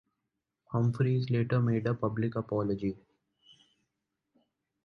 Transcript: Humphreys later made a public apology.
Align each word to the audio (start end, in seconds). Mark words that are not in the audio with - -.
Humphreys 0.71 1.29
later 1.29 1.59
made 1.61 1.85
a 1.85 1.93
public 1.93 2.35
apology. 2.35 2.97